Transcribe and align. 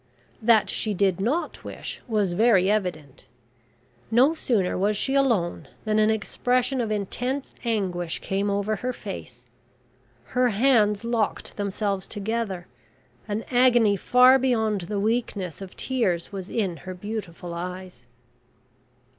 That 0.41 0.67
she 0.67 0.95
did 0.95 1.19
not 1.19 1.63
wish 1.63 2.01
was 2.07 2.33
very 2.33 2.71
evident. 2.71 3.25
No 4.09 4.33
sooner 4.33 4.75
was 4.75 4.97
she 4.97 5.13
alone 5.13 5.67
than 5.85 5.99
an 5.99 6.09
expression 6.09 6.81
of 6.81 6.89
intense 6.89 7.53
anguish 7.63 8.17
came 8.17 8.49
over 8.49 8.77
her 8.77 8.93
face. 8.93 9.45
Her 10.33 10.49
hands 10.49 11.03
locked 11.05 11.55
themselves 11.55 12.07
together, 12.07 12.65
an 13.27 13.43
agony 13.51 13.95
far 13.95 14.39
beyond 14.39 14.81
the 14.89 14.99
weakness 14.99 15.61
of 15.61 15.77
tears 15.77 16.31
was 16.31 16.49
in 16.49 16.77
her 16.77 16.95
beautiful 16.95 17.53
eyes. 17.53 18.07